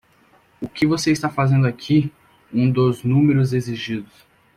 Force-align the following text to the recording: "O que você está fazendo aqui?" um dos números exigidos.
"O 0.59 0.67
que 0.67 0.87
você 0.87 1.11
está 1.11 1.29
fazendo 1.29 1.67
aqui?" 1.67 2.11
um 2.51 2.71
dos 2.71 3.03
números 3.03 3.53
exigidos. 3.53 4.25